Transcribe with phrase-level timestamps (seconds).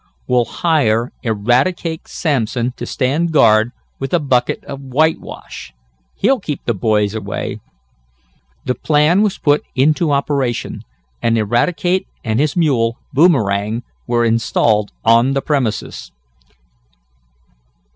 [0.27, 3.69] "We'll hire Eradicate Sampson to stand guard
[3.99, 5.73] with a bucket of whitewash.
[6.15, 7.59] He'll keep the boys away."
[8.65, 10.81] The plan was put into operation,
[11.21, 16.11] and Eradicate and his mule, Boomerang, were installed on the premises.